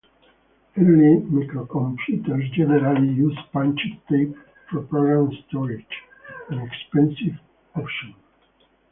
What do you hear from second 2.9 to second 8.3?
used punched tape for program storage, an expensive option.